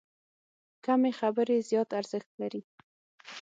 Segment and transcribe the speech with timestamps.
[0.85, 2.61] کمې خبرې، زیات ارزښت لري.